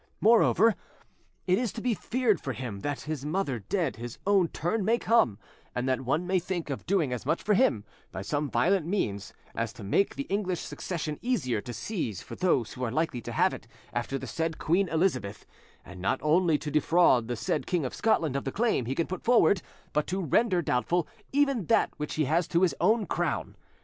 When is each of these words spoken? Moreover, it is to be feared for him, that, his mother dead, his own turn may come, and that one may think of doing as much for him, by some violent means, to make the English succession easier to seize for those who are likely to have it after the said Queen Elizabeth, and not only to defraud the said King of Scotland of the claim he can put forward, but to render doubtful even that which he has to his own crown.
Moreover, 0.19 0.73
it 1.45 1.59
is 1.59 1.71
to 1.73 1.79
be 1.79 1.93
feared 1.93 2.41
for 2.41 2.53
him, 2.53 2.79
that, 2.79 3.01
his 3.01 3.23
mother 3.23 3.59
dead, 3.59 3.97
his 3.97 4.17
own 4.25 4.47
turn 4.47 4.83
may 4.83 4.97
come, 4.97 5.37
and 5.75 5.87
that 5.87 6.01
one 6.01 6.25
may 6.25 6.39
think 6.39 6.71
of 6.71 6.87
doing 6.87 7.13
as 7.13 7.23
much 7.23 7.43
for 7.43 7.53
him, 7.53 7.85
by 8.11 8.23
some 8.23 8.49
violent 8.49 8.87
means, 8.87 9.31
to 9.75 9.83
make 9.83 10.15
the 10.15 10.23
English 10.23 10.59
succession 10.61 11.19
easier 11.21 11.61
to 11.61 11.71
seize 11.71 12.23
for 12.23 12.33
those 12.35 12.73
who 12.73 12.83
are 12.83 12.89
likely 12.89 13.21
to 13.21 13.31
have 13.31 13.53
it 13.53 13.67
after 13.93 14.17
the 14.17 14.25
said 14.25 14.57
Queen 14.57 14.87
Elizabeth, 14.89 15.45
and 15.85 16.01
not 16.01 16.19
only 16.23 16.57
to 16.57 16.71
defraud 16.71 17.27
the 17.27 17.35
said 17.35 17.67
King 17.67 17.85
of 17.85 17.93
Scotland 17.93 18.35
of 18.35 18.43
the 18.43 18.51
claim 18.51 18.87
he 18.87 18.95
can 18.95 19.05
put 19.05 19.23
forward, 19.23 19.61
but 19.93 20.07
to 20.07 20.19
render 20.19 20.63
doubtful 20.63 21.07
even 21.31 21.67
that 21.67 21.91
which 21.97 22.15
he 22.15 22.25
has 22.25 22.47
to 22.47 22.63
his 22.63 22.73
own 22.81 23.05
crown. 23.05 23.55